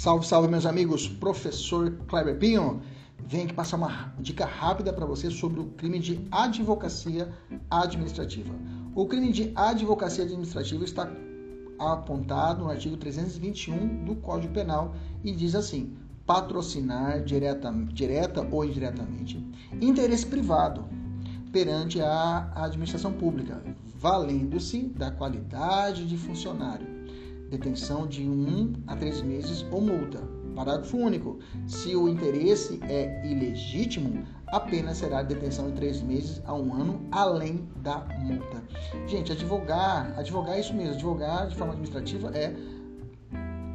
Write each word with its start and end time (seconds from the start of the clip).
Salve, 0.00 0.26
salve, 0.26 0.48
meus 0.48 0.64
amigos. 0.64 1.06
Professor 1.06 1.90
Kleber 2.08 2.38
Pinho. 2.38 2.80
Vem 3.18 3.42
aqui 3.42 3.52
passar 3.52 3.76
uma 3.76 4.14
dica 4.18 4.46
rápida 4.46 4.94
para 4.94 5.04
você 5.04 5.30
sobre 5.30 5.60
o 5.60 5.66
crime 5.66 5.98
de 5.98 6.26
advocacia 6.30 7.30
administrativa. 7.70 8.48
O 8.94 9.04
crime 9.04 9.30
de 9.30 9.52
advocacia 9.54 10.24
administrativa 10.24 10.84
está 10.84 11.06
apontado 11.78 12.64
no 12.64 12.70
artigo 12.70 12.96
321 12.96 14.06
do 14.06 14.16
Código 14.16 14.54
Penal 14.54 14.94
e 15.22 15.32
diz 15.32 15.54
assim: 15.54 15.94
patrocinar 16.24 17.22
direta, 17.22 17.70
direta 17.92 18.48
ou 18.50 18.64
indiretamente 18.64 19.46
interesse 19.82 20.24
privado 20.24 20.88
perante 21.52 22.00
a 22.00 22.50
administração 22.54 23.12
pública, 23.12 23.62
valendo-se 23.96 24.80
da 24.80 25.10
qualidade 25.10 26.06
de 26.06 26.16
funcionário 26.16 26.89
detenção 27.50 28.06
de 28.06 28.22
um 28.28 28.72
a 28.86 28.96
três 28.96 29.20
meses 29.20 29.66
ou 29.70 29.80
multa. 29.80 30.20
Parágrafo 30.54 30.96
único. 30.96 31.38
Se 31.66 31.94
o 31.94 32.08
interesse 32.08 32.80
é 32.84 33.26
ilegítimo, 33.26 34.24
a 34.48 34.60
pena 34.60 34.94
será 34.94 35.22
detenção 35.22 35.66
de 35.68 35.72
três 35.72 36.00
meses 36.02 36.40
a 36.44 36.54
um 36.54 36.74
ano, 36.74 37.00
além 37.10 37.68
da 37.76 37.98
multa. 38.20 38.62
Gente, 39.06 39.32
advogar, 39.32 40.12
advogar 40.18 40.56
é 40.56 40.60
isso 40.60 40.74
mesmo. 40.74 40.94
Advogar 40.94 41.48
de 41.48 41.56
forma 41.56 41.72
administrativa 41.72 42.30
é 42.36 42.54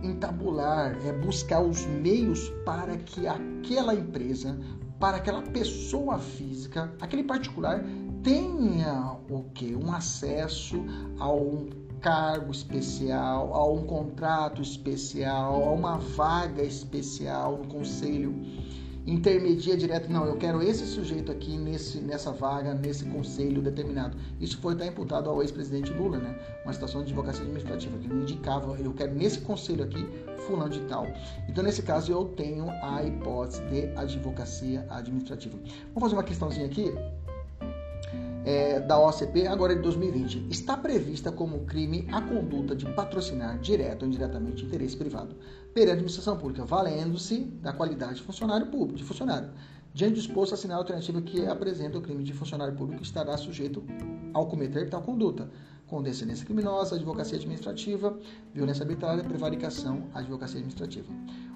entabular, 0.04 0.98
é 1.06 1.12
buscar 1.12 1.62
os 1.62 1.86
meios 1.86 2.50
para 2.66 2.98
que 2.98 3.28
aquela 3.28 3.94
empresa, 3.96 4.58
para 5.00 5.18
aquela 5.18 5.42
pessoa 5.42 6.20
física, 6.20 6.94
aquele 7.02 7.24
particular 7.24 7.84
tenha 8.22 9.18
o 9.30 9.44
que? 9.54 9.76
Um 9.76 9.92
acesso 9.94 10.84
a 11.20 11.32
um 11.32 11.70
cargo 12.02 12.52
especial, 12.52 13.54
a 13.54 13.72
um 13.72 13.86
contrato 13.86 14.62
especial, 14.62 15.64
a 15.64 15.72
uma 15.72 15.98
vaga 15.98 16.64
especial 16.64 17.58
no 17.58 17.68
conselho. 17.68 18.36
Intermedia 19.08 19.78
direto, 19.78 20.12
não, 20.12 20.26
eu 20.26 20.36
quero 20.36 20.64
esse 20.64 20.84
sujeito 20.88 21.32
aqui 21.32 21.60
nesse, 21.60 22.00
nessa 22.00 22.32
vaga, 22.32 22.74
nesse 22.74 23.06
conselho 23.06 23.62
determinado. 23.62 24.18
Isso 24.42 24.58
foi 24.58 24.74
até 24.74 24.88
imputado 24.88 25.30
ao 25.30 25.44
ex-presidente 25.44 25.94
Lula, 25.94 26.18
né? 26.18 26.36
Uma 26.64 26.74
situação 26.74 27.02
de 27.02 27.10
advocacia 27.12 27.44
administrativa, 27.44 27.96
que 28.00 28.08
ele 28.08 28.22
indicava, 28.22 28.76
eu 28.80 28.94
quero 28.94 29.14
nesse 29.14 29.42
conselho 29.42 29.84
aqui, 29.84 30.04
fulano 30.48 30.72
de 30.72 30.80
tal. 30.88 31.06
Então, 31.48 31.64
nesse 31.64 31.84
caso, 31.84 32.12
eu 32.12 32.26
tenho 32.30 32.68
a 32.82 33.04
hipótese 33.04 33.62
de 33.66 33.86
advocacia 33.96 34.84
administrativa. 34.90 35.56
Vamos 35.94 36.02
fazer 36.02 36.16
uma 36.16 36.24
questãozinha 36.24 36.66
aqui 36.66 36.92
é, 38.46 38.80
da 38.80 39.00
OCP, 39.00 39.48
agora 39.48 39.76
de 39.76 39.82
2020, 39.82 40.48
está 40.52 40.78
prevista 40.78 41.32
como 41.32 41.66
crime 41.66 42.08
a 42.12 42.22
conduta 42.22 42.76
de 42.76 42.86
patrocinar 42.94 43.58
direto 43.60 44.04
ou 44.04 44.08
indiretamente 44.08 44.64
interesse 44.64 44.96
privado 44.96 45.36
perante 45.74 45.90
a 45.90 45.94
administração 45.94 46.38
pública, 46.38 46.64
valendo-se 46.64 47.40
da 47.40 47.74
qualidade 47.74 48.16
de 48.16 48.22
funcionário 48.22 48.68
público, 48.68 49.00
de 49.00 49.04
funcionário. 49.04 49.50
Diante 49.94 50.14
do 50.14 50.20
exposto, 50.20 50.54
assinar 50.54 50.76
a 50.76 50.80
alternativa 50.80 51.22
que 51.22 51.46
apresenta 51.48 51.98
o 51.98 52.02
crime 52.02 52.24
de 52.24 52.34
funcionário 52.34 52.76
público 52.76 53.02
estará 53.02 53.36
sujeito 53.36 53.84
ao 54.34 54.46
cometer 54.46 54.90
tal 54.90 55.02
conduta, 55.02 55.50
com 55.88 56.04
descendência 56.04 56.46
criminosa, 56.46 56.96
advocacia 56.96 57.38
administrativa, 57.38 58.20
violência 58.54 58.84
arbitrária, 58.84 59.24
prevaricação, 59.24 60.04
advocacia 60.14 60.58
administrativa. 60.58 61.12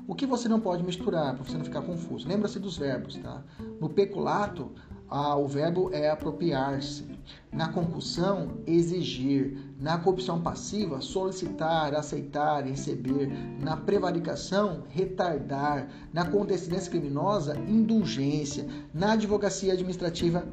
O 0.07 0.15
que 0.15 0.25
você 0.25 0.47
não 0.49 0.59
pode 0.59 0.83
misturar, 0.83 1.35
para 1.35 1.43
você 1.43 1.57
não 1.57 1.65
ficar 1.65 1.81
confuso? 1.81 2.27
Lembra-se 2.27 2.59
dos 2.59 2.77
verbos, 2.77 3.15
tá? 3.17 3.43
No 3.79 3.89
peculato, 3.89 4.71
ah, 5.09 5.35
o 5.35 5.47
verbo 5.47 5.89
é 5.91 6.09
apropriar-se. 6.09 7.05
Na 7.51 7.69
concussão, 7.69 8.59
exigir. 8.67 9.57
Na 9.79 9.97
corrupção 9.97 10.41
passiva, 10.41 11.01
solicitar, 11.01 11.95
aceitar, 11.95 12.63
receber. 12.63 13.27
Na 13.59 13.75
prevaricação, 13.75 14.83
retardar. 14.89 15.87
Na 16.13 16.25
condescendência 16.25 16.91
criminosa, 16.91 17.57
indulgência. 17.67 18.67
Na 18.93 19.13
advocacia 19.13 19.73
administrativa, 19.73 20.47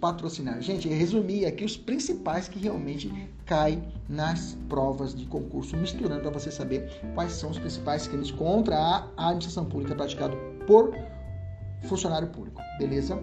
patrocinar. 0.00 0.60
Gente, 0.60 0.88
resumi 0.88 1.46
aqui 1.46 1.64
os 1.64 1.76
principais 1.76 2.48
que 2.48 2.58
realmente 2.58 3.30
caem 3.46 3.82
nas 4.08 4.56
provas 4.68 5.14
de 5.14 5.24
concurso, 5.26 5.76
misturando 5.76 6.20
para 6.20 6.30
você 6.30 6.50
saber 6.50 6.90
quais 7.14 7.32
são 7.32 7.50
os 7.50 7.58
principais 7.58 8.06
crimes 8.06 8.30
contra 8.30 8.76
a 8.76 9.28
administração 9.28 9.64
pública 9.64 9.94
praticado 9.94 10.36
por 10.66 10.94
funcionário 11.82 12.28
público. 12.28 12.60
Beleza? 12.78 13.22